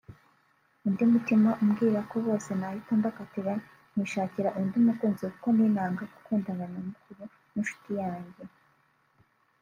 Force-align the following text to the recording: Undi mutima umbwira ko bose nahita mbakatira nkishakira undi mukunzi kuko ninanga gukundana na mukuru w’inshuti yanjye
Undi 0.87 1.03
mutima 1.13 1.49
umbwira 1.63 1.99
ko 2.09 2.15
bose 2.25 2.49
nahita 2.59 2.91
mbakatira 2.99 3.53
nkishakira 3.93 4.49
undi 4.59 4.77
mukunzi 4.85 5.23
kuko 5.33 5.47
ninanga 5.57 6.03
gukundana 6.13 6.65
na 6.73 6.79
mukuru 6.87 7.23
w’inshuti 7.51 7.91
yanjye 8.01 8.43